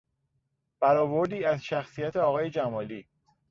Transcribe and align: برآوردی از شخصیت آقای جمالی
برآوردی 0.79 1.45
از 1.45 1.63
شخصیت 1.63 2.15
آقای 2.15 2.49
جمالی 2.49 3.07